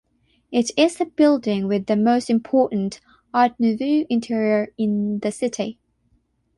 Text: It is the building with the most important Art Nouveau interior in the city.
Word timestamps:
It 0.51 0.71
is 0.75 0.95
the 0.97 1.05
building 1.05 1.67
with 1.67 1.85
the 1.85 1.95
most 1.95 2.27
important 2.31 3.01
Art 3.35 3.51
Nouveau 3.59 4.07
interior 4.09 4.69
in 4.75 5.19
the 5.19 5.31
city. 5.31 5.77